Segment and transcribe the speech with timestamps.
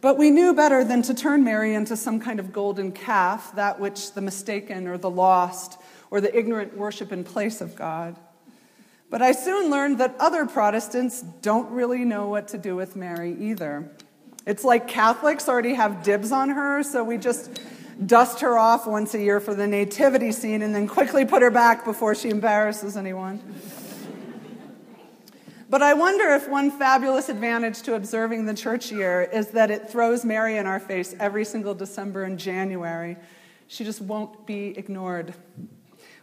[0.00, 3.78] But we knew better than to turn Mary into some kind of golden calf, that
[3.78, 5.78] which the mistaken or the lost
[6.10, 8.16] or the ignorant worship in place of God.
[9.08, 13.36] But I soon learned that other Protestants don't really know what to do with Mary
[13.38, 13.90] either.
[14.46, 17.60] It's like Catholics already have dibs on her, so we just
[18.06, 21.50] dust her off once a year for the nativity scene and then quickly put her
[21.50, 23.40] back before she embarrasses anyone.
[25.68, 29.88] But I wonder if one fabulous advantage to observing the church year is that it
[29.88, 33.16] throws Mary in our face every single December and January.
[33.68, 35.32] She just won't be ignored,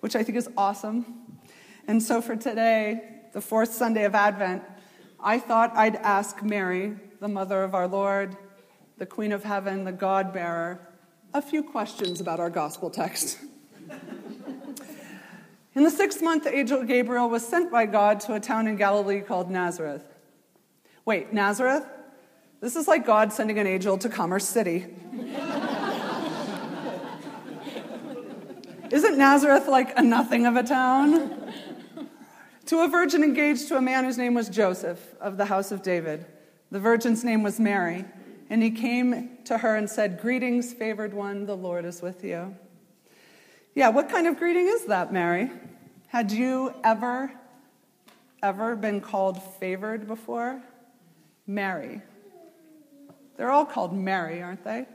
[0.00, 1.38] which I think is awesome.
[1.86, 4.64] And so for today, the fourth Sunday of Advent,
[5.20, 8.36] I thought I'd ask Mary the mother of our Lord,
[8.98, 10.80] the Queen of Heaven, the God bearer,
[11.32, 13.38] a few questions about our gospel text.
[15.74, 18.76] in the sixth month, the angel Gabriel was sent by God to a town in
[18.76, 20.04] Galilee called Nazareth.
[21.04, 21.84] Wait, Nazareth?
[22.60, 24.86] This is like God sending an angel to Commerce City.
[28.90, 31.52] Isn't Nazareth like a nothing of a town?
[32.66, 35.82] to a virgin engaged to a man whose name was Joseph of the house of
[35.82, 36.26] David.
[36.70, 38.04] The virgin's name was Mary,
[38.50, 42.56] and he came to her and said, Greetings, favored one, the Lord is with you.
[43.74, 45.50] Yeah, what kind of greeting is that, Mary?
[46.08, 47.32] Had you ever,
[48.42, 50.62] ever been called favored before?
[51.46, 52.00] Mary.
[53.36, 54.86] They're all called Mary, aren't they?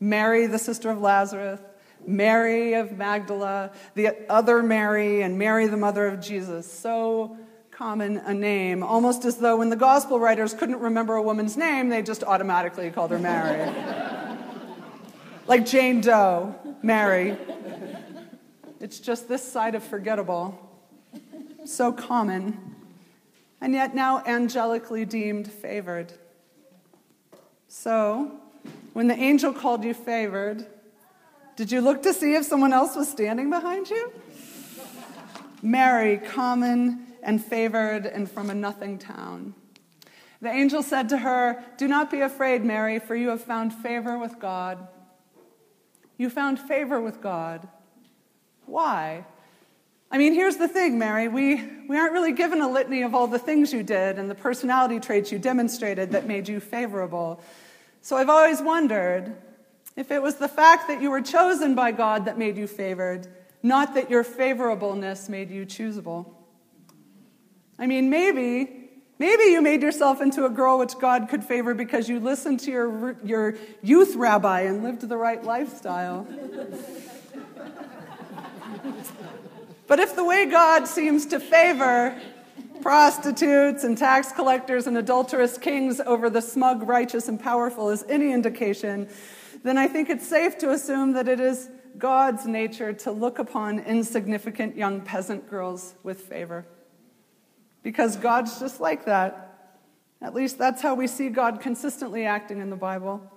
[0.00, 1.60] Mary, the sister of Lazarus,
[2.06, 6.70] Mary of Magdala, the other Mary, and Mary, the mother of Jesus.
[6.70, 7.36] So
[7.74, 11.88] common a name, almost as though when the gospel writers couldn't remember a woman's name,
[11.88, 13.68] they just automatically called her Mary.
[15.48, 17.36] like Jane Doe, Mary.
[18.80, 20.56] It's just this side of forgettable.
[21.64, 22.76] So common,
[23.60, 26.12] and yet now angelically deemed favored.
[27.66, 28.30] So,
[28.92, 30.64] when the angel called you favored,
[31.56, 34.12] did you look to see if someone else was standing behind you?
[35.60, 39.54] Mary, common and favored and from a nothing town.
[40.40, 44.18] The angel said to her, Do not be afraid, Mary, for you have found favor
[44.18, 44.86] with God.
[46.18, 47.66] You found favor with God.
[48.66, 49.24] Why?
[50.10, 51.28] I mean, here's the thing, Mary.
[51.28, 54.34] We, we aren't really given a litany of all the things you did and the
[54.34, 57.40] personality traits you demonstrated that made you favorable.
[58.00, 59.34] So I've always wondered
[59.96, 63.26] if it was the fact that you were chosen by God that made you favored,
[63.62, 66.26] not that your favorableness made you choosable.
[67.78, 72.08] I mean, maybe, maybe you made yourself into a girl which God could favor because
[72.08, 76.26] you listened to your, your youth rabbi and lived the right lifestyle.
[79.86, 82.20] but if the way God seems to favor
[82.80, 88.30] prostitutes and tax collectors and adulterous kings over the smug, righteous, and powerful is any
[88.30, 89.08] indication,
[89.64, 93.78] then I think it's safe to assume that it is God's nature to look upon
[93.80, 96.66] insignificant young peasant girls with favor
[97.84, 99.52] because God's just like that.
[100.20, 103.30] At least that's how we see God consistently acting in the Bible.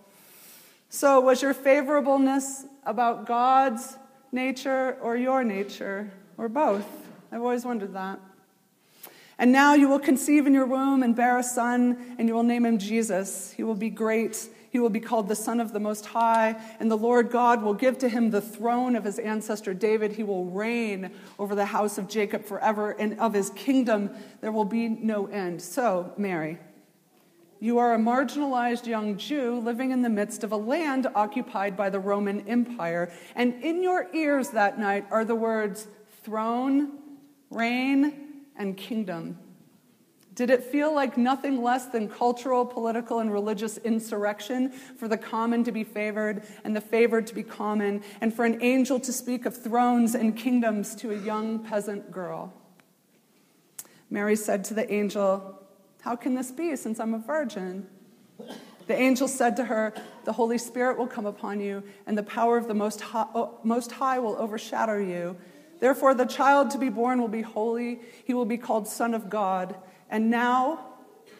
[0.90, 3.98] So, was your favorableness about God's
[4.32, 6.88] nature or your nature, or both?
[7.30, 8.20] I've always wondered that.
[9.38, 12.44] And now you will conceive in your womb and bear a son, and you will
[12.44, 13.52] name him Jesus.
[13.52, 16.92] He will be great he will be called the Son of the Most High, and
[16.92, 20.12] the Lord God will give to him the throne of his ancestor David.
[20.12, 21.10] He will reign
[21.40, 25.64] over the house of Jacob forever, and of his kingdom there will be no end.
[25.64, 26.60] So, Mary,
[27.60, 31.90] You are a marginalized young Jew living in the midst of a land occupied by
[31.90, 33.12] the Roman Empire.
[33.36, 35.88] And in your ears that night are the words
[36.22, 37.00] throne,
[37.50, 39.40] reign, and kingdom.
[40.38, 45.64] Did it feel like nothing less than cultural, political, and religious insurrection for the common
[45.64, 49.48] to be favored and the favored to be common, and for an angel to speak
[49.48, 52.54] of thrones and kingdoms to a young peasant girl?
[54.12, 55.60] Mary said to the angel,
[56.02, 57.88] How can this be since I'm a virgin?
[58.86, 59.92] The angel said to her,
[60.26, 63.58] The Holy Spirit will come upon you, and the power of the Most High, oh,
[63.64, 65.36] Most High will overshadow you.
[65.80, 68.02] Therefore, the child to be born will be holy.
[68.24, 69.76] He will be called Son of God.
[70.10, 70.86] And now,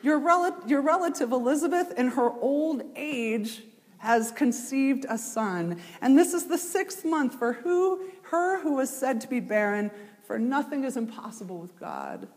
[0.02, 3.64] your, rel- your relative Elizabeth, in her old age,
[4.00, 5.80] has conceived a son.
[6.02, 9.92] And this is the sixth month for who, her who was said to be barren,
[10.26, 12.28] for nothing is impossible with God.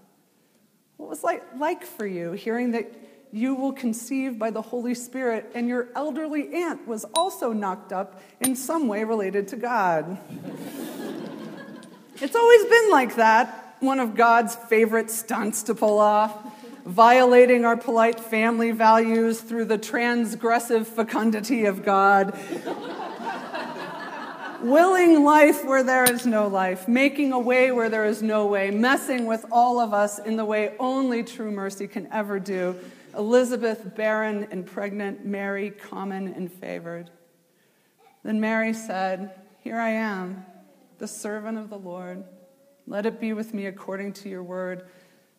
[0.97, 2.93] What was like, like for you hearing that
[3.33, 8.21] you will conceive by the Holy Spirit and your elderly aunt was also knocked up
[8.41, 10.19] in some way related to God?
[12.17, 16.37] it's always been like that one of God's favorite stunts to pull off,
[16.85, 22.38] violating our polite family values through the transgressive fecundity of God.
[24.62, 28.71] Willing life where there is no life, making a way where there is no way,
[28.71, 32.76] messing with all of us in the way only true mercy can ever do.
[33.17, 37.11] Elizabeth, barren and pregnant, Mary, common and favored.
[38.23, 40.44] Then Mary said, Here I am,
[40.99, 42.25] the servant of the Lord.
[42.91, 44.89] Let it be with me according to your word.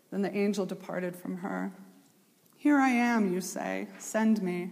[0.10, 1.74] Then the angel departed from her.
[2.56, 4.72] Here I am, you say, send me.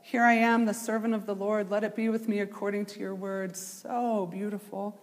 [0.00, 1.70] Here I am, the servant of the Lord.
[1.70, 3.58] Let it be with me according to your word.
[3.58, 4.98] So beautiful.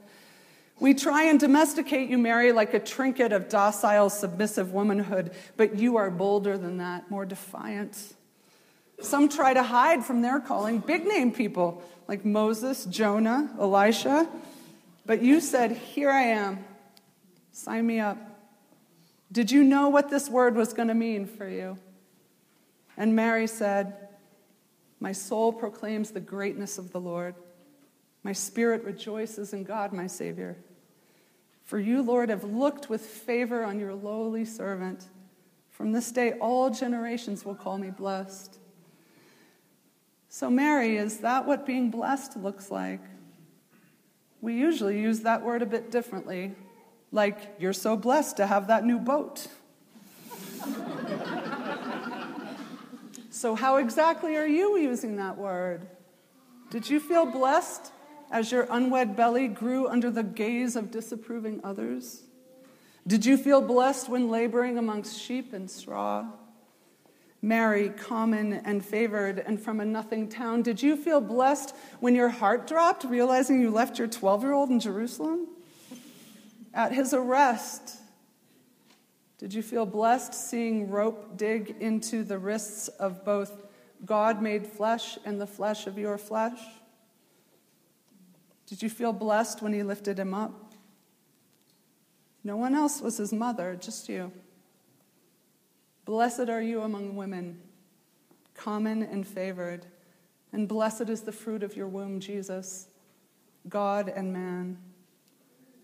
[0.79, 5.97] We try and domesticate you, Mary, like a trinket of docile, submissive womanhood, but you
[5.97, 8.15] are bolder than that, more defiant.
[8.99, 14.27] Some try to hide from their calling, big name people like Moses, Jonah, Elisha.
[15.05, 16.65] But you said, Here I am.
[17.59, 18.17] Sign me up.
[19.33, 21.77] Did you know what this word was going to mean for you?
[22.95, 24.07] And Mary said,
[25.01, 27.35] My soul proclaims the greatness of the Lord.
[28.23, 30.55] My spirit rejoices in God, my Savior.
[31.65, 35.09] For you, Lord, have looked with favor on your lowly servant.
[35.69, 38.57] From this day, all generations will call me blessed.
[40.29, 43.01] So, Mary, is that what being blessed looks like?
[44.39, 46.55] We usually use that word a bit differently.
[47.11, 49.47] Like, you're so blessed to have that new boat.
[53.31, 55.87] so, how exactly are you using that word?
[56.69, 57.91] Did you feel blessed
[58.31, 62.23] as your unwed belly grew under the gaze of disapproving others?
[63.07, 66.27] Did you feel blessed when laboring amongst sheep and straw?
[67.41, 72.29] Mary, common and favored, and from a nothing town, did you feel blessed when your
[72.29, 75.47] heart dropped, realizing you left your 12 year old in Jerusalem?
[76.79, 77.97] At his arrest,
[79.37, 83.65] did you feel blessed seeing rope dig into the wrists of both
[84.05, 86.57] God made flesh and the flesh of your flesh?
[88.65, 90.73] Did you feel blessed when he lifted him up?
[92.45, 94.31] No one else was his mother, just you.
[96.05, 97.59] Blessed are you among women,
[98.53, 99.85] common and favored,
[100.53, 102.87] and blessed is the fruit of your womb, Jesus,
[103.67, 104.77] God and man.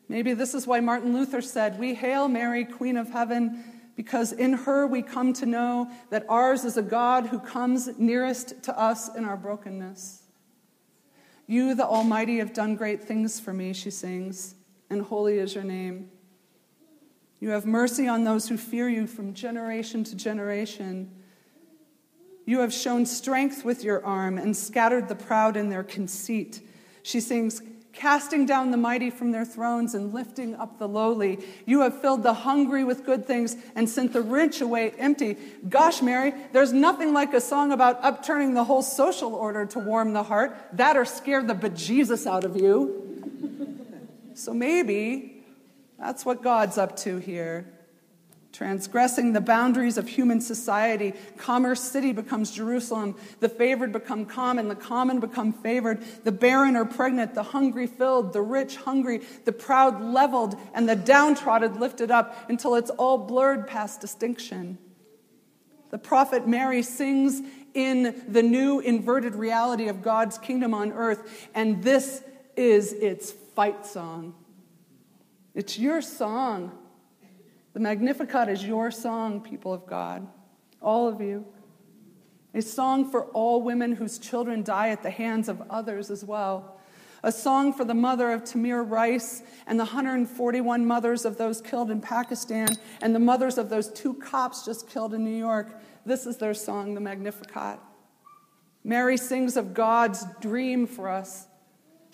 [0.07, 3.63] Maybe this is why Martin Luther said, We hail Mary, Queen of Heaven,
[3.95, 8.63] because in her we come to know that ours is a God who comes nearest
[8.63, 10.24] to us in our brokenness.
[11.47, 14.55] You, the Almighty, have done great things for me, she sings,
[14.89, 16.09] and holy is your name.
[17.39, 21.12] You have mercy on those who fear you from generation to generation.
[22.45, 26.62] You have shown strength with your arm and scattered the proud in their conceit.
[27.03, 27.62] She sings,
[27.96, 31.40] casting down the mighty from their thrones and lifting up the lowly.
[31.66, 35.38] You have filled the hungry with good things and sent the rich away empty.
[35.68, 40.14] Gosh, Mary, there's nothing like a song about upturning the whole social order to warm
[40.14, 40.58] the heart.
[40.74, 43.02] That or scare the bejesus out of you.
[44.36, 45.44] So maybe
[45.98, 47.66] that's what God's up to here
[48.55, 51.13] transgressing the boundaries of human society.
[51.38, 53.15] Commerce City becomes Jerusalem.
[53.39, 54.67] The favored become common.
[54.69, 56.01] The common become favored.
[56.24, 57.35] The barren are pregnant.
[57.35, 58.33] The hungry filled.
[58.33, 59.21] The rich hungry.
[59.43, 60.55] The proud leveled.
[60.74, 64.77] And the downtrodden lifted up until it's all blurred past distinction.
[65.91, 67.41] The prophet Mary sings
[67.74, 72.24] in the new inverted reality of God's kingdom on earth, and this
[72.55, 74.33] is its fight song.
[75.53, 76.71] It's your song
[77.75, 80.25] the Magnificat is your song, people of God,
[80.82, 81.46] all of you.
[82.53, 86.79] A song for all women whose children die at the hands of others as well.
[87.22, 91.91] A song for the mother of Tamir Rice and the 141 mothers of those killed
[91.91, 92.70] in Pakistan
[93.01, 95.82] and the mothers of those two cops just killed in New York.
[96.05, 97.79] This is their song, the Magnificat.
[98.86, 101.48] Mary sings of God's dream for us.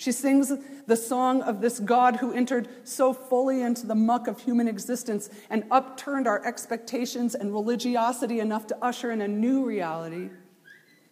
[0.01, 0.51] She sings
[0.87, 5.29] the song of this God who entered so fully into the muck of human existence
[5.47, 10.31] and upturned our expectations and religiosity enough to usher in a new reality.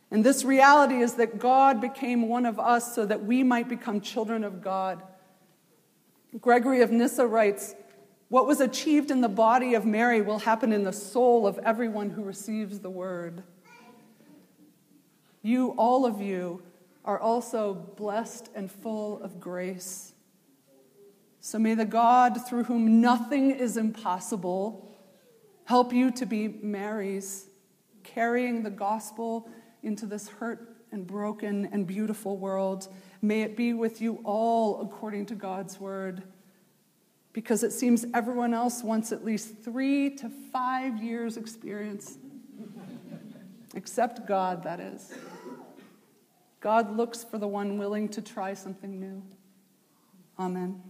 [0.09, 4.01] And this reality is that God became one of us so that we might become
[4.01, 5.03] children of God.
[6.41, 7.75] Gregory of Nyssa writes
[8.29, 12.09] What was achieved in the body of Mary will happen in the soul of everyone
[12.09, 13.43] who receives the word.
[15.43, 16.63] You, all of you,
[17.05, 20.13] are also blessed and full of grace.
[21.39, 24.85] So may the God through whom nothing is impossible
[25.69, 27.45] help you to be Mary's,
[28.03, 29.47] carrying the gospel
[29.83, 32.87] into this hurt and broken and beautiful world.
[33.21, 36.23] May it be with you all according to God's word.
[37.33, 42.17] Because it seems everyone else wants at least three to five years' experience.
[43.75, 45.13] Except God, that is.
[46.59, 49.23] God looks for the one willing to try something new.
[50.37, 50.81] Amen.